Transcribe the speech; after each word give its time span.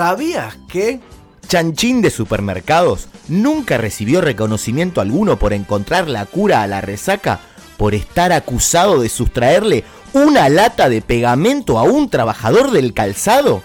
¿Sabías 0.00 0.56
que? 0.66 0.98
Chanchín 1.46 2.00
de 2.00 2.08
Supermercados 2.08 3.08
nunca 3.28 3.76
recibió 3.76 4.22
reconocimiento 4.22 5.02
alguno 5.02 5.38
por 5.38 5.52
encontrar 5.52 6.08
la 6.08 6.24
cura 6.24 6.62
a 6.62 6.66
la 6.66 6.80
resaca 6.80 7.40
por 7.76 7.94
estar 7.94 8.32
acusado 8.32 8.98
de 9.02 9.10
sustraerle 9.10 9.84
una 10.14 10.48
lata 10.48 10.88
de 10.88 11.02
pegamento 11.02 11.78
a 11.78 11.82
un 11.82 12.08
trabajador 12.08 12.70
del 12.70 12.94
calzado? 12.94 13.62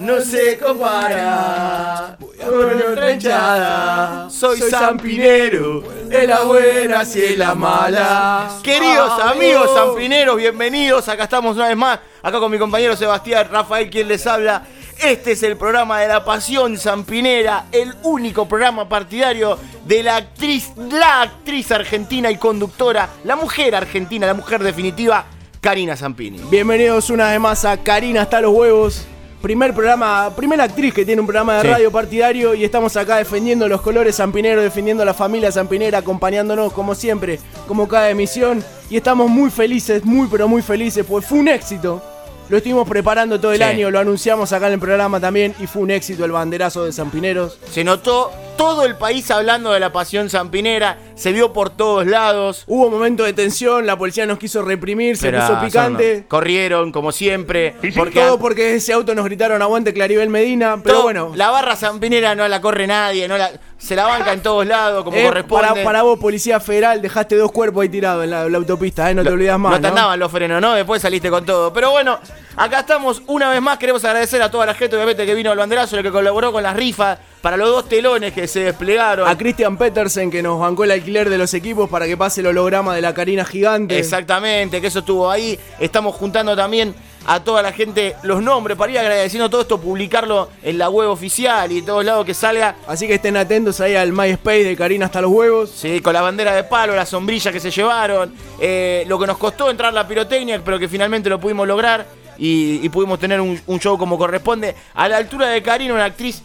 No 0.00 0.20
se 0.20 0.58
compara 0.58 2.18
con 2.18 2.92
otra 2.92 3.12
hinchada. 3.12 4.28
Soy 4.28 4.60
Zampinero, 4.60 5.82
en 6.10 6.28
la 6.28 6.42
buena 6.42 7.02
y 7.14 7.24
en 7.32 7.38
la 7.38 7.54
mala. 7.54 8.50
Queridos 8.62 9.18
amigos 9.22 9.70
zampineros, 9.74 10.36
bienvenidos. 10.36 11.08
Acá 11.08 11.24
estamos 11.24 11.56
una 11.56 11.68
vez 11.68 11.76
más, 11.76 12.00
acá 12.22 12.38
con 12.38 12.52
mi 12.52 12.58
compañero 12.58 12.94
Sebastián 12.94 13.48
Rafael, 13.50 13.88
quien 13.88 14.08
les 14.08 14.26
habla. 14.26 14.66
Este 15.02 15.32
es 15.32 15.42
el 15.42 15.56
programa 15.56 16.00
de 16.00 16.08
la 16.08 16.22
pasión 16.22 16.76
zampinera, 16.76 17.64
el 17.72 17.94
único 18.02 18.46
programa 18.46 18.88
partidario 18.90 19.58
de 19.86 20.02
la 20.02 20.16
actriz, 20.16 20.70
la 20.76 21.22
actriz 21.22 21.72
argentina 21.72 22.30
y 22.30 22.36
conductora, 22.36 23.08
la 23.24 23.36
mujer 23.36 23.74
argentina, 23.74 24.26
la 24.26 24.34
mujer 24.34 24.62
definitiva, 24.62 25.24
Karina 25.62 25.96
Zampini. 25.96 26.40
Bienvenidos 26.50 27.08
una 27.08 27.30
vez 27.30 27.38
más 27.38 27.64
a 27.64 27.76
Karina 27.76 28.22
hasta 28.22 28.40
los 28.40 28.52
huevos 28.52 29.06
primer 29.40 29.72
programa, 29.72 30.34
primera 30.34 30.64
actriz 30.64 30.92
que 30.92 31.04
tiene 31.04 31.20
un 31.20 31.26
programa 31.26 31.58
de 31.58 31.62
radio 31.62 31.92
partidario 31.92 32.52
y 32.52 32.64
estamos 32.64 32.96
acá 32.96 33.18
defendiendo 33.18 33.68
los 33.68 33.80
colores 33.80 34.16
zampineros, 34.16 34.64
defendiendo 34.64 35.04
a 35.04 35.06
la 35.06 35.14
familia 35.14 35.52
zampinera, 35.52 35.98
acompañándonos 35.98 36.72
como 36.72 36.96
siempre, 36.96 37.38
como 37.68 37.86
cada 37.86 38.10
emisión. 38.10 38.64
Y 38.90 38.96
estamos 38.96 39.30
muy 39.30 39.52
felices, 39.52 40.04
muy 40.04 40.26
pero 40.26 40.48
muy 40.48 40.62
felices, 40.62 41.06
pues 41.08 41.24
fue 41.24 41.38
un 41.38 41.46
éxito 41.46 42.02
lo 42.48 42.58
estuvimos 42.58 42.86
preparando 42.86 43.40
todo 43.40 43.54
el 43.54 43.62
año, 43.62 43.90
lo 43.90 43.98
anunciamos 43.98 44.52
acá 44.52 44.66
en 44.66 44.74
el 44.74 44.78
programa 44.78 45.18
también 45.18 45.54
y 45.58 45.66
fue 45.66 45.80
un 45.80 45.90
éxito 45.90 46.26
el 46.26 46.32
banderazo 46.32 46.84
de 46.84 46.92
Zampineros. 46.92 47.58
Se 47.70 47.82
notó 47.82 48.30
todo 48.56 48.84
el 48.84 48.96
país 48.96 49.30
hablando 49.30 49.72
de 49.72 49.80
la 49.80 49.92
pasión 49.92 50.30
zampinera, 50.30 50.98
se 51.14 51.32
vio 51.32 51.52
por 51.52 51.70
todos 51.70 52.06
lados. 52.06 52.64
Hubo 52.66 52.90
momentos 52.90 53.26
de 53.26 53.32
tensión, 53.32 53.86
la 53.86 53.96
policía 53.96 54.26
nos 54.26 54.38
quiso 54.38 54.62
reprimir, 54.62 55.16
se 55.16 55.32
puso 55.32 55.60
picante. 55.60 56.24
Corrieron, 56.28 56.92
como 56.92 57.12
siempre. 57.12 57.74
Porque 57.96 58.20
todo 58.20 58.38
porque 58.38 58.74
ese 58.74 58.92
auto 58.92 59.14
nos 59.14 59.24
gritaron 59.24 59.60
aguante 59.62 59.92
Claribel 59.92 60.28
Medina, 60.28 60.80
pero 60.82 61.02
bueno. 61.02 61.32
La 61.34 61.50
barra 61.50 61.76
zampinera 61.76 62.34
no 62.34 62.46
la 62.48 62.60
corre 62.60 62.86
nadie, 62.86 63.28
no 63.28 63.36
la, 63.36 63.50
se 63.78 63.96
la 63.96 64.06
banca 64.06 64.32
en 64.32 64.42
todos 64.42 64.66
lados, 64.66 65.04
como 65.04 65.16
eh, 65.16 65.24
corresponde. 65.24 65.84
Para, 65.84 66.02
vos, 66.02 66.18
Policía 66.18 66.60
Federal, 66.60 67.02
dejaste 67.02 67.36
dos 67.36 67.52
cuerpos 67.52 67.82
ahí 67.82 67.88
tirados 67.88 68.24
en 68.24 68.30
la, 68.30 68.42
autopista, 68.42 69.10
eh, 69.10 69.14
no 69.14 69.22
te 69.22 69.30
olvidas 69.30 69.58
más. 69.58 69.72
No 69.72 69.80
te 69.80 69.88
andaban 69.88 70.18
los 70.18 70.30
frenos, 70.30 70.60
¿no? 70.60 70.74
Después 70.74 71.02
saliste 71.02 71.30
con 71.30 71.44
todo. 71.44 71.72
Pero 71.72 71.90
bueno, 71.90 72.18
Acá 72.56 72.80
estamos 72.80 73.22
una 73.26 73.50
vez 73.50 73.62
más. 73.62 73.78
Queremos 73.78 74.04
agradecer 74.04 74.42
a 74.42 74.50
toda 74.50 74.66
la 74.66 74.74
gente, 74.74 74.96
obviamente, 74.96 75.24
que 75.24 75.34
vino 75.34 75.50
al 75.50 75.58
banderazo, 75.58 75.96
el 75.96 76.02
que 76.02 76.10
colaboró 76.10 76.52
con 76.52 76.62
las 76.62 76.76
rifas 76.76 77.18
para 77.42 77.56
los 77.56 77.68
dos 77.68 77.88
telones 77.88 78.32
que 78.32 78.46
se 78.46 78.60
desplegaron. 78.60 79.28
A 79.28 79.36
Christian 79.36 79.76
Petersen, 79.76 80.30
que 80.30 80.42
nos 80.42 80.58
bancó 80.58 80.84
el 80.84 80.92
alquiler 80.92 81.28
de 81.28 81.36
los 81.36 81.52
equipos 81.52 81.90
para 81.90 82.06
que 82.06 82.16
pase 82.16 82.40
el 82.40 82.46
holograma 82.46 82.94
de 82.94 83.02
la 83.02 83.12
Karina 83.12 83.44
Gigante. 83.44 83.98
Exactamente, 83.98 84.80
que 84.80 84.86
eso 84.86 85.00
estuvo 85.00 85.30
ahí. 85.30 85.58
Estamos 85.80 86.14
juntando 86.14 86.56
también 86.56 86.94
a 87.26 87.40
toda 87.40 87.62
la 87.62 87.72
gente 87.72 88.16
los 88.22 88.42
nombres 88.42 88.76
para 88.76 88.92
ir 88.92 88.98
agradeciendo 88.98 89.48
todo 89.50 89.62
esto, 89.62 89.80
publicarlo 89.80 90.48
en 90.62 90.78
la 90.78 90.88
web 90.88 91.08
oficial 91.08 91.70
y 91.70 91.78
en 91.78 91.84
todos 91.84 92.04
lados 92.04 92.24
que 92.24 92.32
salga. 92.34 92.76
Así 92.86 93.06
que 93.06 93.14
estén 93.14 93.36
atentos 93.36 93.80
ahí 93.80 93.96
al 93.96 94.12
MySpace 94.12 94.64
de 94.64 94.76
Karina 94.76 95.06
hasta 95.06 95.20
los 95.20 95.32
huevos. 95.32 95.70
Sí, 95.70 96.00
con 96.00 96.14
la 96.14 96.22
bandera 96.22 96.54
de 96.54 96.64
palo, 96.64 96.94
la 96.94 97.06
sombrilla 97.06 97.50
que 97.50 97.60
se 97.60 97.70
llevaron, 97.70 98.32
eh, 98.60 99.04
lo 99.08 99.18
que 99.18 99.26
nos 99.26 99.36
costó 99.36 99.68
entrar 99.68 99.92
la 99.92 100.06
pirotecnia, 100.06 100.62
pero 100.64 100.78
que 100.78 100.88
finalmente 100.88 101.28
lo 101.28 101.40
pudimos 101.40 101.66
lograr 101.66 102.06
y, 102.38 102.88
pudimos 102.88 103.18
tener 103.18 103.40
un, 103.40 103.60
show 103.78 103.98
como 103.98 104.18
corresponde. 104.18 104.74
A 104.94 105.08
la 105.08 105.16
altura 105.16 105.48
de 105.48 105.62
Karina, 105.62 105.94
una 105.94 106.06
actriz, 106.06 106.42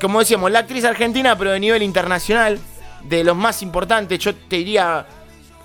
como 0.00 0.20
decíamos, 0.20 0.50
la 0.50 0.60
actriz 0.60 0.84
argentina, 0.84 1.36
pero 1.36 1.52
de 1.52 1.60
nivel 1.60 1.82
internacional, 1.82 2.58
de 3.04 3.24
los 3.24 3.36
más 3.36 3.62
importantes, 3.62 4.18
yo 4.18 4.34
te 4.34 4.56
diría, 4.56 5.06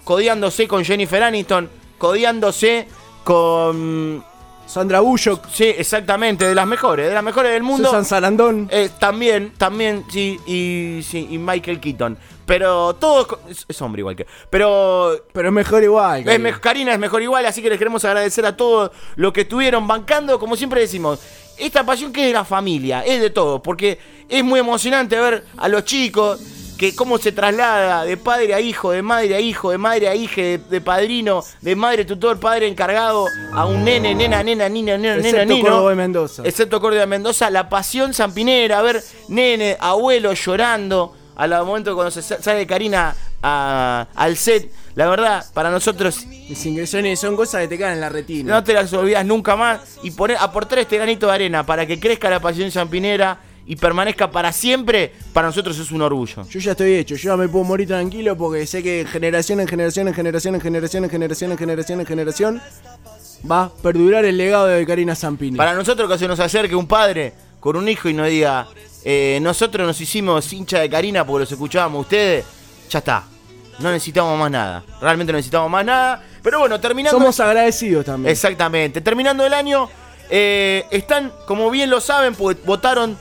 codiándose 0.03 0.67
con 0.67 0.83
Jennifer 0.83 1.23
Aniston, 1.23 1.69
codiándose 1.97 2.87
con... 3.23 4.23
Sandra 4.65 4.99
Bullock. 4.99 5.47
Sí, 5.53 5.65
exactamente, 5.65 6.45
de 6.47 6.55
las 6.55 6.65
mejores, 6.65 7.07
de 7.07 7.13
las 7.13 7.23
mejores 7.23 7.51
del 7.51 7.63
mundo. 7.63 7.87
Susan 7.87 8.05
Sarandon. 8.05 8.67
Eh, 8.71 8.89
también, 8.99 9.53
también, 9.57 10.03
sí, 10.09 10.39
y, 10.45 11.03
sí, 11.03 11.27
y 11.29 11.37
Michael 11.37 11.79
Keaton. 11.79 12.17
Pero 12.45 12.95
todo 12.95 13.39
es, 13.47 13.81
hombre 13.81 14.01
igual 14.01 14.15
que. 14.15 14.27
Pero. 14.49 15.25
Pero 15.33 15.47
es 15.49 15.53
mejor 15.53 15.83
igual. 15.83 16.23
Karina. 16.61 16.93
Es, 16.93 16.99
mejor 16.99 17.21
igual, 17.21 17.45
así 17.45 17.61
que 17.61 17.69
les 17.69 17.77
queremos 17.77 18.05
agradecer 18.05 18.45
a 18.45 18.55
todos 18.55 18.91
los 19.15 19.33
que 19.33 19.41
estuvieron 19.41 19.87
bancando. 19.87 20.39
Como 20.39 20.55
siempre 20.55 20.81
decimos, 20.81 21.19
esta 21.57 21.85
pasión 21.85 22.11
que 22.11 22.21
es 22.21 22.27
de 22.27 22.33
la 22.33 22.45
familia, 22.45 23.01
es 23.01 23.21
de 23.21 23.29
todo. 23.29 23.61
Porque 23.61 23.99
es 24.29 24.43
muy 24.43 24.59
emocionante 24.59 25.19
ver 25.19 25.45
a 25.57 25.67
los 25.67 25.85
chicos 25.85 26.39
que 26.77 26.95
cómo 26.95 27.17
se 27.17 27.31
traslada 27.31 28.03
de 28.03 28.17
padre 28.17 28.53
a 28.53 28.59
hijo, 28.59 28.91
de 28.91 29.01
madre 29.01 29.35
a 29.35 29.39
hijo, 29.39 29.71
de 29.71 29.77
madre 29.77 30.09
a 30.09 30.15
hija, 30.15 30.41
de, 30.41 30.81
padrino, 30.81 31.43
de 31.61 31.75
madre 31.75 32.05
tutor, 32.05 32.39
padre 32.39 32.67
encargado, 32.67 33.27
a 33.53 33.65
un 33.65 33.83
nene, 33.83 34.13
nena, 34.13 34.43
nena, 34.43 34.67
niña, 34.67 34.97
nena, 34.97 35.17
nena, 35.17 35.45
nino. 35.45 35.69
Córdoba 35.69 35.89
de 35.91 35.95
Mendoza. 35.95 36.43
Excepto 36.45 36.81
Córdoba 36.81 37.01
de 37.01 37.07
Mendoza, 37.07 37.49
la 37.49 37.69
pasión 37.69 38.13
zampinera, 38.13 38.79
a 38.79 38.81
ver 38.81 39.03
nene, 39.29 39.77
abuelo 39.79 40.33
llorando 40.33 41.15
al 41.35 41.65
momento 41.65 41.93
cuando 41.95 42.11
se 42.11 42.21
sale 42.21 42.65
Karina 42.65 43.15
al 43.45 44.37
set. 44.37 44.71
La 44.95 45.09
verdad, 45.09 45.45
para 45.53 45.69
nosotros. 45.69 46.25
Mis 46.25 46.65
ingresiones 46.65 47.19
son 47.19 47.35
cosas 47.35 47.61
que 47.61 47.67
te 47.67 47.77
quedan 47.77 47.93
en 47.93 48.01
la 48.01 48.09
retina. 48.09 48.53
No 48.53 48.63
te 48.63 48.73
las 48.73 48.91
olvidas 48.93 49.25
nunca 49.25 49.55
más. 49.55 49.97
Y 50.03 50.11
poner, 50.11 50.37
aportar 50.39 50.79
este 50.79 50.97
granito 50.97 51.27
de 51.27 51.33
arena 51.33 51.65
para 51.65 51.85
que 51.85 51.99
crezca 51.99 52.29
la 52.29 52.39
pasión 52.39 52.69
champinera 52.71 53.39
y 53.67 53.75
permanezca 53.75 54.29
para 54.29 54.51
siempre, 54.51 55.11
para 55.33 55.47
nosotros 55.47 55.77
es 55.79 55.91
un 55.91 56.01
orgullo. 56.01 56.43
Yo 56.47 56.59
ya 56.59 56.71
estoy 56.71 56.93
hecho, 56.93 57.15
yo 57.15 57.31
ya 57.31 57.37
me 57.37 57.47
puedo 57.49 57.63
morir 57.63 57.87
tranquilo 57.87 58.37
porque 58.37 58.65
sé 58.67 58.83
que 58.83 59.07
generación 59.11 59.59
en 59.59 59.67
generación, 59.67 60.07
en 60.07 60.13
generación, 60.13 60.55
en 60.55 60.61
generación, 60.61 61.03
en 61.03 61.09
generación, 61.09 61.51
en 61.51 61.57
generación, 61.57 61.99
en 61.99 62.05
generación, 62.05 62.61
va 63.49 63.63
a 63.63 63.69
perdurar 63.69 64.23
el 64.23 64.37
legado 64.37 64.67
de 64.67 64.85
Karina 64.85 65.15
Zampini. 65.15 65.57
Para 65.57 65.73
nosotros 65.73 66.09
que 66.09 66.17
se 66.17 66.27
nos 66.27 66.39
acerque 66.39 66.75
un 66.75 66.87
padre 66.87 67.33
con 67.59 67.75
un 67.75 67.89
hijo 67.89 68.07
y 68.07 68.13
nos 68.13 68.29
diga, 68.29 68.67
eh, 69.03 69.39
nosotros 69.41 69.87
nos 69.87 69.99
hicimos 69.99 70.53
hincha 70.53 70.79
de 70.79 70.89
Karina 70.89 71.25
porque 71.25 71.41
los 71.41 71.51
escuchábamos 71.51 72.01
ustedes. 72.01 72.45
Ya 72.89 72.99
está. 72.99 73.34
No 73.79 73.91
necesitamos 73.91 74.37
más 74.39 74.51
nada. 74.51 74.83
Realmente 75.01 75.33
no 75.33 75.37
necesitamos 75.37 75.69
más 75.69 75.85
nada. 75.85 76.23
Pero 76.41 76.59
bueno, 76.59 76.79
terminando. 76.79 77.17
Somos 77.17 77.39
agradecidos 77.39 78.05
también. 78.05 78.31
Exactamente. 78.31 79.01
Terminando 79.01 79.45
el 79.45 79.53
año, 79.53 79.89
eh, 80.29 80.85
están, 80.91 81.31
como 81.45 81.69
bien 81.69 81.89
lo 81.89 81.99
saben, 82.01 82.35
pues 82.35 82.57
votaron 82.65 83.17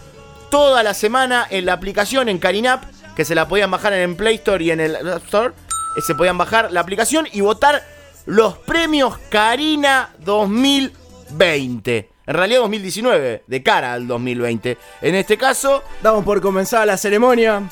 toda 0.50 0.82
la 0.82 0.94
semana 0.94 1.46
en 1.50 1.66
la 1.66 1.72
aplicación, 1.72 2.28
en 2.28 2.38
Karinap, 2.38 2.84
que 3.16 3.24
se 3.24 3.34
la 3.34 3.48
podían 3.48 3.70
bajar 3.70 3.92
en 3.92 4.10
el 4.10 4.16
Play 4.16 4.36
Store 4.36 4.62
y 4.62 4.70
en 4.70 4.80
el 4.80 4.96
App 4.96 5.24
Store. 5.24 5.54
Eh, 5.96 6.00
se 6.00 6.14
podían 6.14 6.38
bajar 6.38 6.70
la 6.72 6.80
aplicación 6.80 7.26
y 7.32 7.40
votar 7.40 7.82
los 8.26 8.56
premios 8.58 9.18
Karina 9.30 10.10
2020. 10.20 12.10
En 12.26 12.34
realidad 12.34 12.60
2019, 12.60 13.44
de 13.46 13.62
cara 13.62 13.92
al 13.92 14.06
2020. 14.06 14.78
En 15.02 15.14
este 15.14 15.36
caso... 15.36 15.82
Damos 16.02 16.24
por 16.24 16.40
comenzada 16.40 16.86
la 16.86 16.96
ceremonia. 16.96 17.62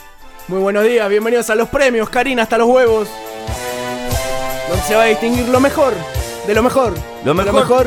Muy 0.48 0.58
buenos 0.58 0.84
días, 0.84 1.08
bienvenidos 1.08 1.48
a 1.50 1.54
los 1.54 1.68
premios, 1.68 2.10
Karina 2.10 2.42
hasta 2.42 2.58
los 2.58 2.68
huevos. 2.68 3.08
Donde 4.68 4.84
se 4.84 4.96
va 4.96 5.04
a 5.04 5.06
distinguir 5.06 5.48
lo 5.48 5.60
mejor, 5.60 5.94
de 6.46 6.54
lo 6.54 6.62
mejor. 6.64 6.94
Lo 7.24 7.32
mejor, 7.32 7.54
lo 7.54 7.60
mejor 7.60 7.86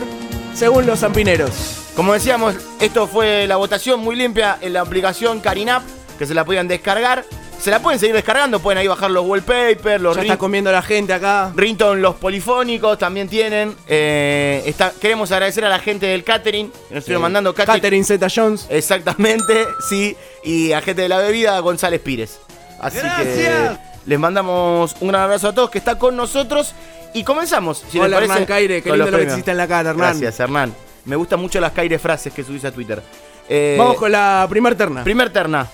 según 0.53 0.85
los 0.85 0.99
zampineros. 0.99 1.51
Como 1.97 2.13
decíamos, 2.13 2.55
esto 2.79 3.07
fue 3.07 3.45
la 3.45 3.57
votación 3.57 3.99
muy 3.99 4.15
limpia 4.15 4.57
en 4.61 4.71
la 4.71 4.81
aplicación 4.81 5.41
Karinap, 5.41 5.83
que 6.17 6.25
se 6.25 6.33
la 6.33 6.45
podían 6.45 6.69
descargar. 6.69 7.25
Se 7.65 7.71
la 7.71 7.79
pueden 7.79 7.99
seguir 7.99 8.13
descargando, 8.13 8.59
pueden 8.59 8.77
ahí 8.77 8.87
bajar 8.87 9.09
los 9.09 9.25
wallpapers, 9.25 9.99
los 9.99 10.15
Ya 10.15 10.21
está 10.21 10.37
comiendo 10.37 10.71
la 10.71 10.83
gente 10.83 11.13
acá. 11.13 11.51
Rington, 11.55 11.99
los 11.99 12.13
polifónicos 12.13 12.99
también 12.99 13.27
tienen. 13.27 13.75
Eh, 13.87 14.71
queremos 15.01 15.31
agradecer 15.31 15.65
a 15.65 15.69
la 15.69 15.79
gente 15.79 16.05
del 16.05 16.23
catering, 16.23 16.69
que 16.69 16.93
nos 16.93 16.99
estuvieron 16.99 17.23
mandando 17.23 17.55
catering. 17.55 17.81
Catering 17.81 18.05
Z 18.05 18.27
Jones. 18.29 18.67
Exactamente, 18.69 19.65
sí. 19.89 20.15
Y 20.43 20.73
a 20.73 20.81
gente 20.83 21.01
de 21.01 21.09
la 21.09 21.17
bebida, 21.17 21.57
González 21.57 22.01
Pires. 22.01 22.37
Así 22.79 22.99
que 22.99 23.71
les 24.05 24.19
mandamos 24.19 24.95
un 24.99 25.07
gran 25.07 25.23
abrazo 25.23 25.47
a 25.47 25.55
todos 25.55 25.71
que 25.71 25.79
está 25.79 25.97
con 25.97 26.15
nosotros. 26.15 26.75
Y 27.15 27.23
comenzamos. 27.23 27.83
Si 27.89 27.97
Hola, 27.97 28.19
Hernán 28.19 28.45
Caire, 28.45 28.83
qué 28.83 28.91
lindo 28.91 29.09
lo 29.09 29.17
que 29.17 29.23
hiciste 29.23 29.49
en 29.49 29.57
la 29.57 29.67
cara, 29.67 29.89
Hernán. 29.89 30.19
Gracias, 30.19 30.39
Hernán. 30.39 30.71
Me 31.05 31.15
gustan 31.15 31.39
mucho 31.39 31.59
las 31.59 31.71
Caire 31.71 31.97
frases 31.97 32.31
que 32.31 32.43
subís 32.43 32.63
a 32.63 32.71
Twitter. 32.71 33.01
Eh, 33.49 33.75
Vamos 33.79 33.97
con 33.97 34.11
la 34.11 34.45
primer 34.47 34.75
terna. 34.75 35.03
Primer 35.03 35.31
terna. 35.33 35.67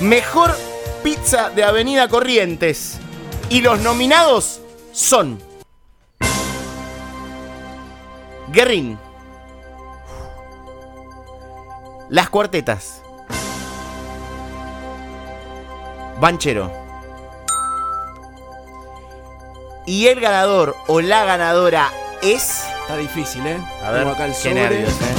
Mejor 0.00 0.54
pizza 1.02 1.48
de 1.48 1.64
Avenida 1.64 2.06
Corrientes. 2.08 2.98
Y 3.48 3.62
los 3.62 3.80
nominados 3.80 4.60
son. 4.92 5.40
Guerrín. 8.52 8.98
Las 12.10 12.28
cuartetas. 12.28 13.00
Banchero. 16.20 16.70
Y 19.86 20.08
el 20.08 20.20
ganador 20.20 20.76
o 20.88 21.00
la 21.00 21.24
ganadora 21.24 21.90
es. 22.20 22.64
Está 22.82 22.98
difícil, 22.98 23.46
¿eh? 23.46 23.58
A 23.82 23.90
ver, 23.92 24.06
qué 24.42 24.52
nervios, 24.52 24.90
eh. 24.90 25.14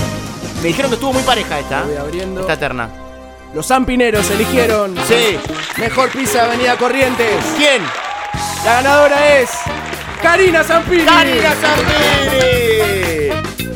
Me 0.62 0.68
dijeron 0.68 0.92
que 0.92 0.96
estuvo 0.96 1.14
muy 1.14 1.24
pareja 1.24 1.60
esta. 1.60 1.82
Lo 1.82 1.88
voy 1.88 1.98
abriendo. 1.98 2.42
Esta 2.42 2.58
terna. 2.58 3.07
Los 3.54 3.68
Zampineros 3.68 4.30
eligieron 4.32 4.96
Sí. 5.08 5.38
Mejor 5.78 6.10
Pizza 6.12 6.44
de 6.44 6.50
Avenida 6.52 6.76
Corrientes. 6.78 7.36
¿Quién? 7.58 7.82
La 8.66 8.74
ganadora 8.82 9.38
es 9.40 9.50
Karina 10.22 10.64
Zampini. 10.64 11.04
¡Karina 11.04 11.54
Zambini! 11.56 13.30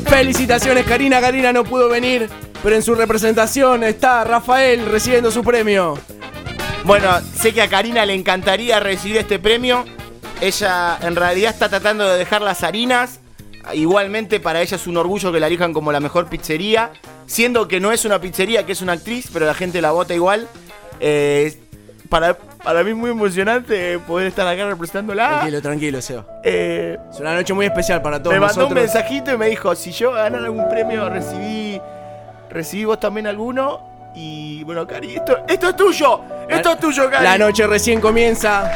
Felicitaciones, 0.06 0.84
Karina. 0.84 1.20
Karina 1.20 1.52
no 1.52 1.64
pudo 1.64 1.88
venir, 1.88 2.28
pero 2.62 2.76
en 2.76 2.82
su 2.82 2.94
representación 2.94 3.82
está 3.82 4.24
Rafael 4.24 4.86
recibiendo 4.86 5.30
su 5.30 5.42
premio. 5.42 5.98
Bueno, 6.84 7.08
sé 7.34 7.54
que 7.54 7.62
a 7.62 7.68
Karina 7.68 8.04
le 8.04 8.14
encantaría 8.14 8.78
recibir 8.80 9.16
este 9.16 9.38
premio. 9.38 9.84
Ella 10.40 10.98
en 11.00 11.16
realidad 11.16 11.52
está 11.52 11.68
tratando 11.68 12.08
de 12.08 12.18
dejar 12.18 12.42
las 12.42 12.62
harinas. 12.62 13.20
Igualmente 13.72 14.40
para 14.40 14.60
ella 14.60 14.76
es 14.76 14.86
un 14.88 14.96
orgullo 14.96 15.32
que 15.32 15.38
la 15.40 15.46
elijan 15.46 15.72
como 15.72 15.92
la 15.92 16.00
mejor 16.00 16.28
pizzería. 16.28 16.90
Siendo 17.26 17.68
que 17.68 17.80
no 17.80 17.92
es 17.92 18.04
una 18.04 18.20
pizzería, 18.20 18.64
que 18.66 18.72
es 18.72 18.82
una 18.82 18.92
actriz, 18.92 19.28
pero 19.32 19.46
la 19.46 19.54
gente 19.54 19.80
la 19.80 19.92
vota 19.92 20.14
igual. 20.14 20.48
Eh, 21.00 21.58
para, 22.08 22.34
para 22.36 22.84
mí 22.84 22.90
es 22.90 22.96
muy 22.96 23.10
emocionante 23.10 23.98
poder 24.00 24.26
estar 24.28 24.46
acá 24.46 24.66
representándola. 24.66 25.28
Tranquilo, 25.28 25.62
tranquilo, 25.62 26.02
Seba. 26.02 26.26
Eh, 26.44 26.98
Es 27.10 27.20
una 27.20 27.34
noche 27.34 27.54
muy 27.54 27.66
especial 27.66 28.02
para 28.02 28.22
todos 28.22 28.34
me 28.34 28.40
mandó 28.40 28.66
un 28.66 28.74
mensajito 28.74 29.32
y 29.32 29.38
me 29.38 29.46
dijo, 29.48 29.74
si 29.74 29.92
yo 29.92 30.12
ganar 30.12 30.44
algún 30.44 30.68
premio, 30.68 31.08
recibí, 31.08 31.80
recibí 32.50 32.84
vos 32.84 33.00
también 33.00 33.26
alguno. 33.26 33.90
Y 34.14 34.62
bueno, 34.64 34.86
Cari, 34.86 35.14
esto, 35.16 35.38
esto 35.48 35.70
es 35.70 35.76
tuyo. 35.76 36.20
Esto 36.48 36.72
es 36.72 36.80
tuyo, 36.80 37.08
Cari. 37.10 37.24
La 37.24 37.38
noche 37.38 37.66
recién 37.66 37.98
comienza. 37.98 38.70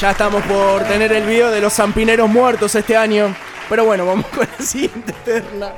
Ya 0.00 0.12
estamos 0.12 0.42
por 0.44 0.82
tener 0.84 1.12
el 1.12 1.26
video 1.26 1.50
de 1.50 1.60
los 1.60 1.74
zampineros 1.74 2.28
muertos 2.30 2.74
este 2.74 2.96
año. 2.96 3.34
Pero 3.68 3.84
bueno, 3.84 4.06
vamos 4.06 4.24
con 4.34 4.48
la 4.58 4.64
siguiente 4.64 5.12
terna. 5.24 5.72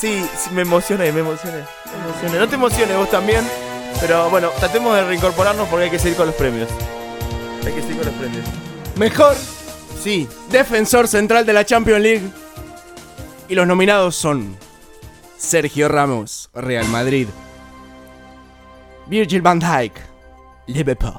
Sí, 0.00 0.28
sí, 0.36 0.50
me 0.50 0.62
emocioné, 0.62 1.10
me 1.12 1.20
emocioné, 1.20 1.64
me 1.86 2.08
emocioné. 2.08 2.38
No 2.38 2.48
te 2.48 2.54
emociones 2.54 2.96
vos 2.96 3.10
también, 3.10 3.44
pero 4.00 4.28
bueno, 4.30 4.50
tratemos 4.58 4.94
de 4.94 5.04
reincorporarnos 5.04 5.68
porque 5.68 5.84
hay 5.84 5.90
que 5.90 5.98
seguir 5.98 6.16
con 6.16 6.26
los 6.26 6.34
premios. 6.36 6.68
Hay 7.64 7.72
que 7.72 7.80
seguir 7.80 7.96
con 7.96 8.06
los 8.06 8.14
premios. 8.14 8.44
Mejor 8.96 9.36
Sí, 10.06 10.28
defensor 10.50 11.08
central 11.08 11.44
de 11.44 11.52
la 11.52 11.64
Champions 11.64 12.00
League. 12.00 12.30
Y 13.48 13.56
los 13.56 13.66
nominados 13.66 14.14
son 14.14 14.56
Sergio 15.36 15.88
Ramos, 15.88 16.48
Real 16.54 16.86
Madrid. 16.90 17.26
Virgil 19.06 19.42
van 19.42 19.58
Dijk, 19.58 19.94
Liverpool. 20.68 21.18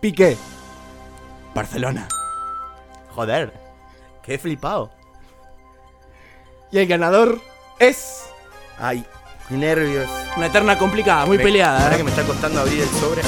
Piqué, 0.00 0.36
Barcelona. 1.54 2.06
joder, 3.16 3.52
qué 4.22 4.38
flipado. 4.38 4.92
Y 6.70 6.78
el 6.78 6.86
ganador 6.86 7.40
es 7.78 8.24
Ay, 8.78 9.04
qué 9.48 9.54
nervios. 9.54 10.08
una 10.36 10.50
terna 10.50 10.78
complicada, 10.78 11.26
muy 11.26 11.38
Me- 11.38 11.44
peleada. 11.44 11.78
¿verdad 11.78 11.94
¿eh? 11.94 11.96
que 11.98 12.04
me 12.04 12.10
está 12.10 12.22
costando 12.24 12.60
abrir 12.60 12.82
el 12.82 12.88
sobre? 12.88 13.22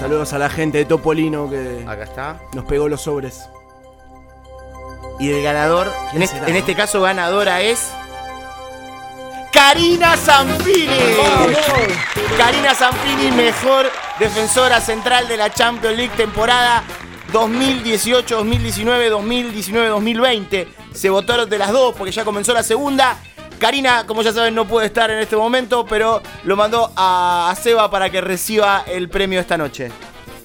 Saludos 0.00 0.32
a 0.32 0.38
la 0.38 0.50
gente 0.50 0.78
de 0.78 0.84
Topolino 0.84 1.48
que 1.48 1.84
Acá 1.88 2.02
está. 2.04 2.36
nos 2.52 2.64
pegó 2.64 2.88
los 2.88 3.00
sobres. 3.02 3.44
Y 5.20 5.30
el 5.30 5.42
ganador, 5.42 5.86
en, 5.86 6.10
¿Quién 6.10 6.22
este, 6.22 6.58
este 6.58 6.74
caso 6.74 7.00
ganadora 7.00 7.60
es... 7.62 7.88
Karina 9.52 10.16
Zampini. 10.16 10.88
Karina 12.36 12.74
Zampini, 12.74 13.30
mejor 13.30 13.86
defensora 14.18 14.80
central 14.80 15.28
de 15.28 15.36
la 15.36 15.50
Champions 15.50 15.96
League 15.96 16.12
temporada 16.16 16.82
2018, 17.32 18.34
2019, 18.36 19.08
2019, 19.10 19.88
2020. 19.88 20.68
Se 20.94 21.10
votaron 21.10 21.50
de 21.50 21.58
las 21.58 21.72
dos 21.72 21.94
porque 21.96 22.12
ya 22.12 22.24
comenzó 22.24 22.54
la 22.54 22.62
segunda. 22.62 23.18
Karina, 23.58 24.04
como 24.06 24.22
ya 24.22 24.32
saben, 24.32 24.54
no 24.54 24.66
puede 24.66 24.86
estar 24.86 25.10
en 25.10 25.18
este 25.18 25.36
momento, 25.36 25.86
pero 25.86 26.22
lo 26.44 26.56
mandó 26.56 26.92
a, 26.96 27.54
Seba 27.60 27.90
para 27.90 28.10
que 28.10 28.20
reciba 28.20 28.84
el 28.86 29.08
premio 29.08 29.40
esta 29.40 29.56
noche. 29.58 29.90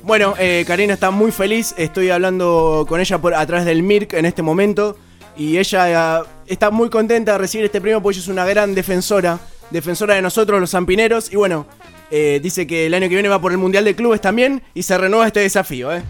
Bueno, 0.04 0.34
eh, 0.40 0.64
Karina 0.66 0.94
está 0.94 1.12
muy 1.12 1.32
feliz. 1.32 1.74
Estoy 1.78 2.10
hablando 2.10 2.86
con 2.88 3.00
ella 3.00 3.18
por, 3.18 3.34
a 3.34 3.46
través 3.46 3.66
del 3.66 3.84
MIRC 3.84 4.14
en 4.14 4.26
este 4.26 4.42
momento. 4.42 4.98
Y 5.36 5.58
ella 5.58 6.20
eh, 6.20 6.24
está 6.48 6.72
muy 6.72 6.90
contenta 6.90 7.34
de 7.34 7.38
recibir 7.38 7.66
este 7.66 7.80
premio 7.80 8.02
porque 8.02 8.18
ella 8.18 8.24
es 8.24 8.30
una 8.30 8.46
gran 8.46 8.74
defensora. 8.74 9.40
Defensora 9.70 10.16
de 10.16 10.22
nosotros, 10.22 10.60
los 10.60 10.72
zampineros. 10.72 11.32
Y 11.32 11.36
bueno, 11.36 11.68
eh, 12.10 12.40
dice 12.42 12.66
que 12.66 12.88
el 12.88 12.94
año 12.94 13.08
que 13.08 13.16
viene 13.16 13.30
va 13.30 13.40
por 13.40 13.52
el 13.52 13.58
Mundial 13.58 13.86
de 13.86 13.96
Clubes 13.96 14.22
también. 14.22 14.64
Y 14.74 14.84
se 14.84 14.98
renueva 14.98 15.28
este 15.28 15.42
desafío, 15.42 15.94
¿eh? 15.94 16.02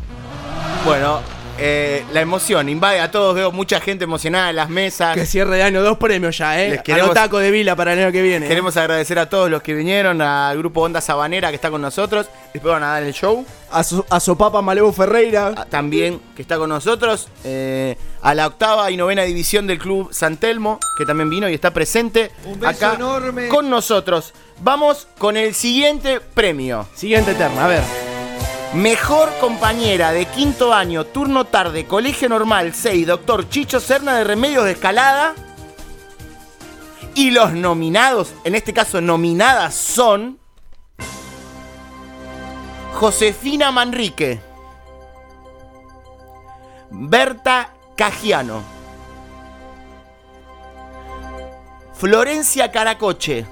Bueno, 0.86 1.22
eh, 1.60 2.06
la 2.14 2.22
emoción 2.22 2.70
invade 2.70 3.00
a 3.00 3.12
todos. 3.12 3.36
Veo 3.36 3.52
mucha 3.52 3.80
gente 3.80 4.04
emocionada 4.06 4.50
en 4.50 4.56
las 4.56 4.70
mesas. 4.70 5.16
Que 5.16 5.26
cierre 5.26 5.58
de 5.58 5.64
año, 5.64 5.82
dos 5.82 5.98
premios 5.98 6.38
ya, 6.38 6.60
¿eh? 6.62 6.70
Les 6.70 6.82
queremos- 6.82 7.14
taco 7.14 7.40
de 7.40 7.52
vila 7.52 7.76
para 7.76 7.94
el 7.94 8.00
año 8.00 8.12
que 8.12 8.22
viene. 8.22 8.46
¿eh? 8.46 8.50
Queremos 8.50 8.76
agradecer 8.78 9.20
a 9.20 9.30
todos 9.30 9.50
los 9.50 9.62
que 9.62 9.74
vinieron, 9.74 10.22
al 10.22 10.58
grupo 10.58 10.82
Onda 10.82 11.02
Sabanera 11.02 11.50
que 11.50 11.56
está 11.56 11.70
con 11.70 11.82
nosotros. 11.82 12.28
Después 12.54 12.72
van 12.74 12.84
a 12.84 12.88
dar 12.94 13.04
el 13.04 13.14
show. 13.14 13.46
A, 13.72 13.84
su, 13.84 14.04
a 14.10 14.20
Sopapa 14.20 14.62
Malevo 14.62 14.92
Ferreira. 14.94 15.48
A- 15.56 15.66
También 15.66 16.20
que 16.36 16.42
está 16.42 16.58
con 16.58 16.70
nosotros. 16.70 17.28
eh, 17.44 17.98
a 18.22 18.34
la 18.34 18.48
octava 18.48 18.92
y 18.92 18.98
novena 18.98 19.22
división 19.24 19.66
del 19.66 19.80
Club 19.80 20.10
San 20.12 20.36
Telmo, 20.38 20.78
que 20.98 21.06
también 21.06 21.30
vino 21.30 21.48
y 21.50 21.54
está 21.54 21.72
presente 21.72 22.32
Un 22.46 22.60
beso 22.60 22.70
acá 22.70 22.96
enorme. 22.96 23.48
con 23.48 23.70
nosotros. 23.70 24.34
Vamos 24.62 25.08
con 25.18 25.38
el 25.38 25.54
siguiente 25.56 26.20
premio. 26.20 26.86
Siguiente 26.96 27.34
terna, 27.36 27.64
a 27.64 27.68
ver. 27.70 28.09
Mejor 28.74 29.30
compañera 29.40 30.12
de 30.12 30.28
quinto 30.28 30.74
año, 30.74 31.04
turno 31.04 31.46
tarde, 31.46 31.86
colegio 31.86 32.30
normal 32.30 32.76
6, 32.76 33.08
doctor 33.08 33.50
Chicho 33.50 33.80
Serna 33.80 34.16
de 34.16 34.24
Remedios 34.24 34.64
de 34.64 34.72
Escalada. 34.74 35.34
Y 37.16 37.32
los 37.32 37.54
nominados, 37.54 38.34
en 38.44 38.54
este 38.54 38.72
caso 38.72 39.02
nominadas 39.02 39.74
son 39.74 40.40
Josefina 42.94 43.72
Manrique, 43.72 44.40
Berta 46.92 47.74
Cagiano, 47.98 48.62
Florencia 51.96 52.72
Caracoche, 52.72 53.48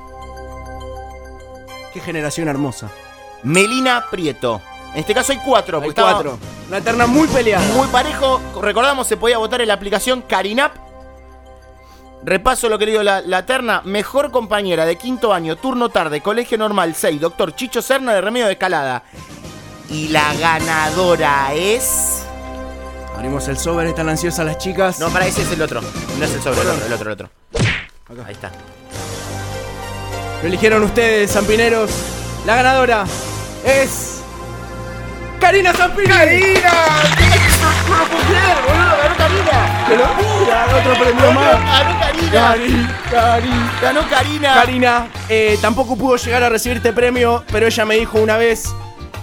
Qué 1.92 2.00
generación 2.02 2.48
hermosa. 2.48 2.92
Melina 3.42 4.06
Prieto. 4.12 4.62
En 4.98 5.02
este 5.02 5.14
caso 5.14 5.32
hay 5.32 5.38
cuatro, 5.38 5.80
Hay 5.80 5.90
estaba- 5.90 6.14
cuatro. 6.14 6.40
Una 6.70 6.82
terna 6.82 7.06
muy 7.06 7.28
peleada. 7.28 7.64
Muy 7.76 7.88
parejo. 7.90 8.42
Recordamos, 8.60 9.06
se 9.06 9.16
podía 9.16 9.38
votar 9.38 9.62
en 9.62 9.68
la 9.68 9.76
aplicación 9.76 10.24
Carinap. 10.24 10.76
Repaso 12.24 12.68
lo 12.68 12.80
que 12.80 12.88
le 12.88 12.92
digo 12.94 13.04
la, 13.04 13.22
la 13.22 13.46
terna. 13.46 13.84
Mejor 13.86 14.32
compañera 14.32 14.88
de 14.88 14.96
quinto 14.96 15.32
año, 15.36 15.56
turno 15.56 15.90
tarde, 15.90 16.22
colegio 16.22 16.58
normal 16.58 16.96
6, 16.96 17.22
doctor 17.22 17.56
Chicho 17.56 17.84
Serna 17.84 18.12
de 18.16 18.22
Remedio 18.22 18.48
de 18.48 18.54
Escalada. 18.54 19.04
Y 19.92 20.08
la 20.08 20.34
ganadora 20.34 21.54
es. 21.54 22.24
Abrimos 23.16 23.48
el 23.50 23.58
sobre, 23.60 23.90
están 23.90 24.10
ansiosas 24.10 24.48
las 24.48 24.58
chicas. 24.58 25.00
No, 25.00 25.10
para 25.10 25.28
ese 25.28 25.44
es 25.44 25.52
el 25.52 25.62
otro. 25.62 25.80
No 26.18 26.26
es 26.26 26.34
el 26.34 26.42
sobre, 26.42 26.60
el 26.62 26.68
otro, 26.70 26.86
el 26.88 26.94
otro, 26.94 27.06
el 27.10 27.14
otro. 27.14 27.30
Acá. 28.10 28.24
Ahí 28.26 28.34
está. 28.34 28.52
Lo 30.42 30.48
eligieron 30.48 30.82
ustedes, 30.82 31.32
Zampineros. 31.32 31.92
La 32.48 32.56
ganadora 32.56 33.06
es. 33.64 34.17
¡Karina 35.48 35.72
Zampini! 35.72 36.08
¡Karina! 36.10 36.74
¡No 37.88 37.96
lo 37.96 38.06
puedo 38.10 38.24
creer, 38.26 38.58
boludo! 38.68 38.98
¡Ganó 38.98 39.16
Karina! 39.16 39.86
¡Qué 39.88 39.96
locura! 39.96 40.68
Otro 40.78 40.94
premio 41.06 41.32
más. 41.32 41.52
¡Ganó 41.54 42.00
Karina! 42.02 42.32
Cari, 42.34 42.88
Cari. 43.10 43.50
¡Ganó 43.82 44.10
Karina! 44.10 44.54
Karina 44.56 45.08
eh, 45.30 45.58
tampoco 45.62 45.96
pudo 45.96 46.18
llegar 46.18 46.44
a 46.44 46.50
recibir 46.50 46.78
este 46.78 46.92
premio, 46.92 47.46
pero 47.50 47.66
ella 47.66 47.86
me 47.86 47.96
dijo 47.96 48.20
una 48.20 48.36
vez, 48.36 48.76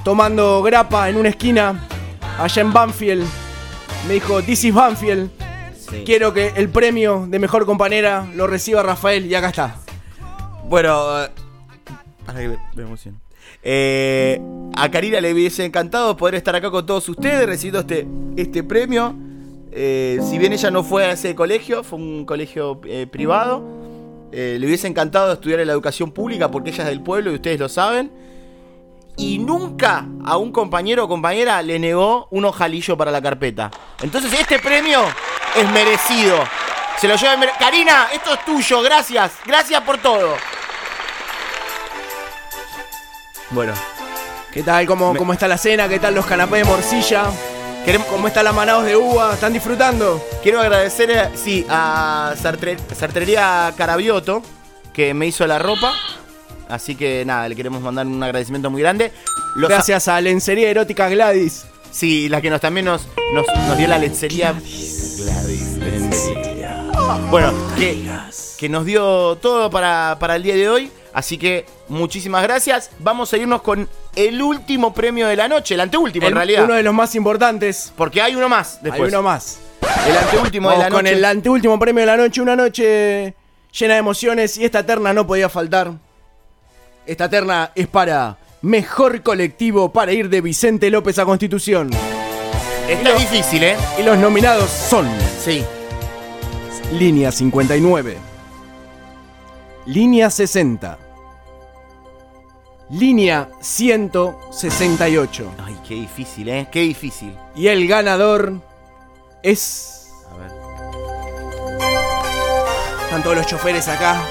tomando 0.02 0.62
grapa 0.62 1.10
en 1.10 1.18
una 1.18 1.28
esquina, 1.28 1.86
allá 2.38 2.62
en 2.62 2.72
Banfield, 2.72 3.28
me 4.08 4.14
dijo, 4.14 4.42
This 4.42 4.64
is 4.64 4.72
Banfield, 4.72 5.30
Sí. 5.78 6.04
quiero 6.06 6.32
que 6.32 6.54
el 6.56 6.70
premio 6.70 7.26
de 7.28 7.38
mejor 7.38 7.66
compañera 7.66 8.26
lo 8.34 8.46
reciba 8.46 8.82
Rafael, 8.82 9.26
y 9.26 9.34
acá 9.34 9.48
está. 9.48 9.74
Bueno, 10.64 11.22
eh, 11.22 11.28
para 12.24 12.38
que 12.38 12.56
me 12.76 12.82
emociono. 12.82 13.23
Eh, 13.62 14.40
a 14.76 14.90
Karina 14.90 15.20
le 15.20 15.32
hubiese 15.32 15.64
encantado 15.64 16.16
poder 16.16 16.34
estar 16.34 16.54
acá 16.54 16.70
con 16.70 16.84
todos 16.84 17.08
ustedes 17.08 17.46
recibiendo 17.46 17.80
este, 17.80 18.06
este 18.36 18.62
premio. 18.62 19.14
Eh, 19.72 20.20
si 20.28 20.38
bien 20.38 20.52
ella 20.52 20.70
no 20.70 20.84
fue 20.84 21.06
a 21.06 21.12
ese 21.12 21.34
colegio, 21.34 21.82
fue 21.82 21.98
un 21.98 22.24
colegio 22.24 22.80
eh, 22.84 23.06
privado. 23.10 23.62
le 24.32 24.64
hubiese 24.66 24.86
encantado 24.86 25.32
estudiar 25.32 25.60
en 25.60 25.68
la 25.68 25.72
educación 25.72 26.10
pública 26.12 26.50
porque 26.50 26.70
ella 26.70 26.84
es 26.84 26.90
del 26.90 27.00
pueblo 27.00 27.32
y 27.32 27.36
ustedes 27.36 27.58
lo 27.58 27.68
saben. 27.68 28.10
Y 29.16 29.38
nunca 29.38 30.06
a 30.24 30.36
un 30.36 30.50
compañero 30.50 31.04
o 31.04 31.08
compañera 31.08 31.62
le 31.62 31.78
negó 31.78 32.26
un 32.30 32.44
ojalillo 32.44 32.96
para 32.96 33.12
la 33.12 33.22
carpeta. 33.22 33.70
Entonces 34.02 34.32
este 34.38 34.58
premio 34.58 35.00
es 35.56 35.70
merecido. 35.70 36.36
Se 36.98 37.08
lo 37.08 37.16
lleva... 37.16 37.36
Karina, 37.58 38.08
esto 38.12 38.34
es 38.34 38.44
tuyo, 38.44 38.82
gracias. 38.82 39.32
Gracias 39.46 39.80
por 39.82 39.98
todo. 39.98 40.34
Bueno, 43.54 43.72
¿Qué 44.52 44.62
tal? 44.62 44.86
¿Cómo, 44.86 45.12
Me- 45.12 45.18
¿Cómo 45.18 45.32
está 45.32 45.48
la 45.48 45.58
cena? 45.58 45.88
¿Qué 45.88 45.98
tal 45.98 46.14
los 46.14 46.26
canapés 46.26 46.64
de 46.64 46.70
morcilla? 46.70 47.24
¿Cómo 48.10 48.28
están 48.28 48.44
las 48.44 48.54
manados 48.54 48.84
de 48.84 48.96
uva? 48.96 49.34
¿Están 49.34 49.52
disfrutando? 49.52 50.22
Quiero 50.42 50.60
agradecer, 50.60 51.10
eh, 51.10 51.28
sí, 51.34 51.66
a 51.68 52.34
Sartre- 52.40 52.78
Sartrería 52.96 53.72
Carabioto, 53.76 54.42
que 54.92 55.12
me 55.12 55.26
hizo 55.26 55.46
la 55.46 55.58
ropa. 55.58 55.92
Así 56.68 56.94
que 56.94 57.24
nada, 57.26 57.48
le 57.48 57.54
queremos 57.56 57.82
mandar 57.82 58.06
un 58.06 58.22
agradecimiento 58.22 58.70
muy 58.70 58.80
grande. 58.80 59.12
Los- 59.56 59.68
Gracias 59.68 60.08
a 60.08 60.20
Lencería 60.20 60.70
Erótica 60.70 61.08
Gladys. 61.08 61.66
Sí, 61.90 62.28
la 62.28 62.40
que 62.40 62.50
nos 62.50 62.60
también 62.60 62.86
nos, 62.86 63.06
nos, 63.34 63.44
nos 63.68 63.76
dio 63.76 63.86
la 63.86 63.98
lencería. 63.98 64.52
Gladys, 64.52 65.76
lencería. 65.78 66.84
Bueno, 67.30 67.52
que, 67.76 68.08
que 68.58 68.68
nos 68.68 68.84
dio 68.86 69.36
todo 69.36 69.68
para, 69.70 70.16
para 70.18 70.36
el 70.36 70.42
día 70.42 70.54
de 70.56 70.68
hoy. 70.68 70.90
Así 71.12 71.38
que 71.38 71.66
muchísimas 71.88 72.42
gracias. 72.42 72.90
Vamos 72.98 73.32
a 73.32 73.36
irnos 73.36 73.62
con 73.62 73.88
el 74.16 74.40
último 74.42 74.92
premio 74.94 75.26
de 75.28 75.36
la 75.36 75.48
noche, 75.48 75.74
el 75.74 75.80
anteúltimo 75.80 76.26
en 76.26 76.32
El- 76.32 76.36
realidad. 76.36 76.64
Uno 76.64 76.74
de 76.74 76.82
los 76.82 76.94
más 76.94 77.14
importantes. 77.14 77.92
Porque 77.96 78.20
hay 78.22 78.34
uno 78.34 78.48
más 78.48 78.82
después. 78.82 79.02
Hay 79.02 79.08
uno 79.08 79.22
más. 79.22 79.58
El 80.08 80.16
anteúltimo 80.16 80.70
de 80.70 80.78
la 80.78 80.88
con 80.90 81.04
noche. 81.04 81.14
el 81.16 81.24
anteúltimo 81.24 81.78
premio 81.78 82.00
de 82.02 82.06
la 82.06 82.16
noche. 82.16 82.40
Una 82.40 82.56
noche 82.56 83.34
llena 83.78 83.94
de 83.94 84.00
emociones 84.00 84.56
y 84.56 84.64
esta 84.64 84.84
terna 84.86 85.12
no 85.12 85.26
podía 85.26 85.48
faltar. 85.48 85.92
Esta 87.06 87.28
terna 87.28 87.70
es 87.74 87.86
para 87.86 88.38
Mejor 88.62 89.22
Colectivo 89.22 89.92
para 89.92 90.12
ir 90.12 90.30
de 90.30 90.40
Vicente 90.40 90.88
López 90.90 91.18
a 91.18 91.24
Constitución. 91.26 91.90
Está 92.88 93.12
difícil, 93.14 93.62
¿eh? 93.62 93.76
Y 93.98 94.02
los 94.02 94.16
nominados 94.18 94.70
son 94.70 95.06
Sí. 95.42 95.62
Línea 96.92 97.30
59, 97.32 98.16
Línea 99.86 100.30
60, 100.30 100.98
Línea 102.94 103.48
168. 103.60 105.54
Ay, 105.66 105.76
qué 105.86 105.94
difícil, 105.94 106.48
¿eh? 106.48 106.68
Qué 106.70 106.80
difícil. 106.80 107.36
Y 107.56 107.66
el 107.66 107.88
ganador 107.88 108.60
es... 109.42 110.12
A 110.30 110.36
ver. 110.36 110.52
Están 113.02 113.24
todos 113.24 113.36
los 113.36 113.46
choferes 113.46 113.88
acá 113.88 114.22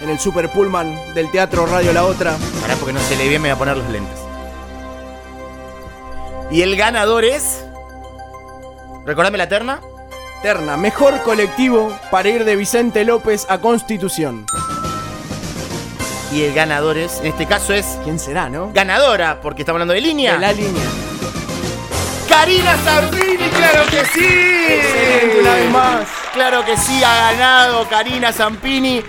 en 0.00 0.08
el 0.08 0.20
Super 0.20 0.52
Pullman 0.52 1.14
del 1.14 1.32
Teatro 1.32 1.66
Radio 1.66 1.92
La 1.92 2.04
Otra. 2.04 2.36
Pará 2.60 2.76
porque 2.76 2.92
no 2.92 3.00
se 3.00 3.16
le 3.16 3.28
ve, 3.28 3.40
me 3.40 3.48
voy 3.48 3.56
a 3.56 3.58
poner 3.58 3.76
los 3.76 3.90
lentes. 3.90 4.20
Y 6.52 6.62
el 6.62 6.76
ganador 6.76 7.24
es. 7.24 7.64
Recordame 9.04 9.36
la 9.36 9.48
terna. 9.48 9.80
Terna, 10.42 10.76
mejor 10.76 11.20
colectivo 11.24 11.92
para 12.12 12.28
ir 12.28 12.44
de 12.44 12.54
Vicente 12.54 13.04
López 13.04 13.46
a 13.48 13.58
Constitución. 13.58 14.46
Y 16.32 16.44
el 16.44 16.54
ganador 16.54 16.96
es. 16.96 17.20
En 17.20 17.26
este 17.26 17.46
caso 17.46 17.74
es. 17.74 17.98
¿Quién 18.04 18.18
será, 18.18 18.48
no? 18.48 18.72
Ganadora, 18.72 19.40
porque 19.40 19.62
estamos 19.62 19.76
hablando 19.76 19.94
de 19.94 20.00
línea. 20.00 20.34
De 20.34 20.38
la 20.38 20.52
línea. 20.52 20.84
Karina 22.28 22.76
Zampini, 22.78 23.48
claro 23.50 23.84
que 23.90 24.04
sí. 24.06 24.24
Excelente, 24.24 25.40
una 25.40 25.54
vez 25.54 25.70
más. 25.70 26.08
Claro 26.32 26.64
que 26.64 26.76
sí, 26.78 27.02
ha 27.04 27.32
ganado 27.32 27.86
Karina 27.88 28.32
Zampini. 28.32 29.02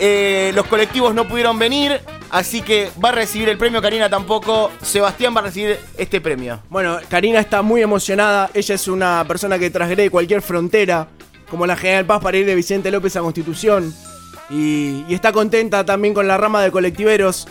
Eh, 0.00 0.50
los 0.54 0.66
colectivos 0.66 1.14
no 1.14 1.28
pudieron 1.28 1.58
venir, 1.58 2.00
así 2.30 2.60
que 2.62 2.90
va 3.02 3.10
a 3.10 3.12
recibir 3.12 3.48
el 3.48 3.56
premio. 3.56 3.80
Karina 3.80 4.10
tampoco. 4.10 4.72
Sebastián 4.82 5.34
va 5.36 5.40
a 5.40 5.44
recibir 5.44 5.78
este 5.96 6.20
premio. 6.20 6.60
Bueno, 6.68 6.98
Karina 7.08 7.38
está 7.38 7.62
muy 7.62 7.82
emocionada. 7.82 8.50
Ella 8.52 8.74
es 8.74 8.88
una 8.88 9.24
persona 9.28 9.56
que 9.60 9.70
trasgrede 9.70 10.10
cualquier 10.10 10.42
frontera, 10.42 11.06
como 11.48 11.64
la 11.66 11.76
General 11.76 12.04
Paz, 12.04 12.20
para 12.20 12.36
ir 12.36 12.46
de 12.46 12.56
Vicente 12.56 12.90
López 12.90 13.14
a 13.14 13.20
Constitución. 13.20 13.94
Y, 14.50 15.04
y 15.08 15.14
está 15.14 15.32
contenta 15.32 15.84
también 15.84 16.14
con 16.14 16.26
la 16.28 16.36
rama 16.36 16.62
de 16.62 16.70
colectiveros. 16.70 17.48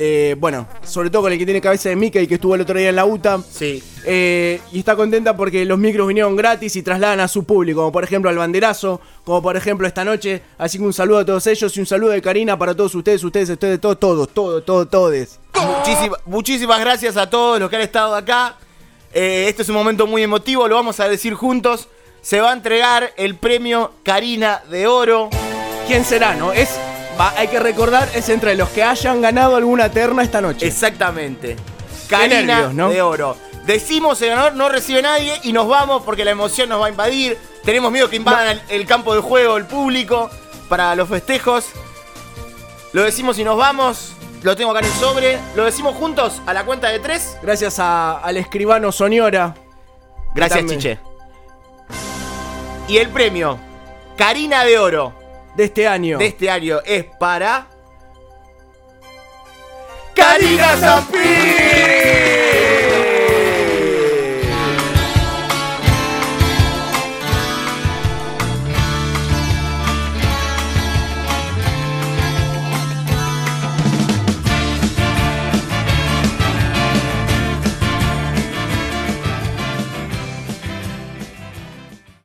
Eh, 0.00 0.36
bueno, 0.38 0.68
sobre 0.84 1.10
todo 1.10 1.22
con 1.22 1.32
el 1.32 1.38
que 1.40 1.44
tiene 1.44 1.60
cabeza 1.60 1.88
de 1.88 1.96
Mickey, 1.96 2.28
que 2.28 2.34
estuvo 2.34 2.54
el 2.54 2.60
otro 2.60 2.78
día 2.78 2.90
en 2.90 2.96
la 2.96 3.04
UTA. 3.04 3.42
Sí. 3.50 3.82
Eh, 4.04 4.60
y 4.70 4.78
está 4.78 4.94
contenta 4.94 5.36
porque 5.36 5.64
los 5.64 5.76
micros 5.76 6.06
vinieron 6.06 6.36
gratis 6.36 6.76
y 6.76 6.82
trasladan 6.82 7.18
a 7.18 7.26
su 7.26 7.42
público, 7.42 7.80
como 7.80 7.90
por 7.90 8.04
ejemplo 8.04 8.30
al 8.30 8.38
banderazo, 8.38 9.00
como 9.24 9.42
por 9.42 9.56
ejemplo 9.56 9.88
esta 9.88 10.04
noche. 10.04 10.40
Así 10.56 10.78
que 10.78 10.84
un 10.84 10.92
saludo 10.92 11.18
a 11.18 11.24
todos 11.24 11.44
ellos 11.48 11.76
y 11.76 11.80
un 11.80 11.86
saludo 11.86 12.12
de 12.12 12.22
Karina 12.22 12.56
para 12.56 12.76
todos 12.76 12.94
ustedes, 12.94 13.24
ustedes, 13.24 13.50
ustedes, 13.50 13.80
todos, 13.80 13.98
todos, 13.98 14.28
todos, 14.28 14.64
todos, 14.64 14.88
todos. 14.88 15.38
Muchísimas, 15.54 16.20
muchísimas 16.26 16.78
gracias 16.78 17.16
a 17.16 17.28
todos 17.28 17.58
los 17.58 17.68
que 17.68 17.74
han 17.74 17.82
estado 17.82 18.14
acá. 18.14 18.54
Eh, 19.12 19.46
este 19.48 19.62
es 19.62 19.68
un 19.68 19.74
momento 19.74 20.06
muy 20.06 20.22
emotivo, 20.22 20.68
lo 20.68 20.76
vamos 20.76 21.00
a 21.00 21.08
decir 21.08 21.34
juntos. 21.34 21.88
Se 22.20 22.40
va 22.40 22.50
a 22.50 22.52
entregar 22.52 23.12
el 23.16 23.34
premio 23.34 23.90
Karina 24.04 24.62
de 24.70 24.86
Oro. 24.86 25.28
¿Quién 25.88 26.04
será, 26.04 26.34
no? 26.34 26.52
Es, 26.52 26.78
va, 27.18 27.32
hay 27.36 27.48
que 27.48 27.58
recordar, 27.58 28.08
es 28.14 28.28
entre 28.28 28.54
los 28.54 28.68
que 28.68 28.82
hayan 28.84 29.20
ganado 29.22 29.56
alguna 29.56 29.90
terna 29.90 30.22
esta 30.22 30.40
noche. 30.40 30.66
Exactamente. 30.66 31.56
Karina 32.08 32.42
nervios, 32.42 32.74
¿no? 32.74 32.90
de 32.90 33.02
Oro. 33.02 33.36
Decimos 33.66 34.20
el 34.22 34.30
ganador, 34.30 34.54
no 34.54 34.68
recibe 34.68 35.02
nadie 35.02 35.34
y 35.42 35.52
nos 35.52 35.66
vamos 35.66 36.02
porque 36.04 36.24
la 36.24 36.30
emoción 36.30 36.68
nos 36.68 36.80
va 36.80 36.86
a 36.86 36.90
invadir. 36.90 37.36
Tenemos 37.64 37.90
miedo 37.90 38.08
que 38.08 38.16
invadan 38.16 38.48
el, 38.48 38.62
el 38.68 38.86
campo 38.86 39.14
de 39.14 39.20
juego, 39.20 39.56
el 39.56 39.64
público, 39.66 40.30
para 40.68 40.94
los 40.94 41.08
festejos. 41.08 41.66
Lo 42.92 43.02
decimos 43.02 43.38
y 43.38 43.44
nos 43.44 43.56
vamos. 43.58 44.12
Lo 44.42 44.56
tengo 44.56 44.70
acá 44.70 44.80
en 44.80 44.86
el 44.86 44.92
sobre. 44.92 45.38
Lo 45.56 45.64
decimos 45.64 45.96
juntos 45.96 46.40
a 46.46 46.54
la 46.54 46.64
cuenta 46.64 46.88
de 46.88 46.98
tres. 46.98 47.36
Gracias 47.42 47.78
a- 47.78 48.18
al 48.18 48.36
escribano 48.36 48.92
Soñora. 48.92 49.54
Gracias. 50.34 50.64
Chiche. 50.66 50.98
Y 52.88 52.96
el 52.98 53.08
premio 53.10 53.58
Karina 54.16 54.64
de 54.64 54.78
Oro 54.78 55.12
de 55.58 55.64
este 55.64 55.88
año. 55.88 56.18
de 56.18 56.26
este 56.26 56.48
año 56.48 56.78
es 56.86 57.04
para. 57.18 57.66
¡Karina 60.14 60.76
Zampini! 60.76 62.47